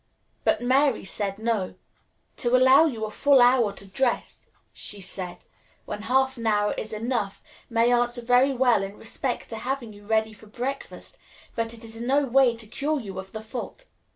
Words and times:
But 0.43 0.63
Mary 0.63 1.03
said 1.03 1.37
no. 1.37 1.75
"To 2.37 2.55
allow 2.55 2.85
you 2.85 3.05
a 3.05 3.11
full 3.11 3.39
hour 3.39 3.71
to 3.73 3.85
dress," 3.85 4.49
she 4.73 4.99
said, 4.99 5.45
"when 5.85 6.01
half 6.01 6.37
an 6.37 6.47
hour 6.47 6.73
is 6.73 6.91
enough, 6.91 7.43
may 7.69 7.91
answer 7.91 8.23
very 8.23 8.51
well 8.51 8.81
in 8.81 8.97
respect 8.97 9.49
to 9.49 9.57
having 9.57 9.93
you 9.93 10.03
ready 10.03 10.33
for 10.33 10.47
breakfast, 10.47 11.19
but 11.53 11.75
it 11.75 11.83
is 11.83 12.01
no 12.01 12.25
way 12.25 12.55
to 12.55 12.65
cure 12.65 12.99
you 12.99 13.19
of 13.19 13.31
the 13.31 13.43
fault. 13.43 13.85